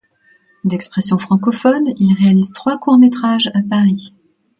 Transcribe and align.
D'expression 0.63 1.19
francophone, 1.19 1.85
il 1.97 2.15
réalise 2.15 2.49
trois 2.53 2.79
courts-métrages 2.79 3.51
à 3.53 3.61
Paris. 3.61 4.15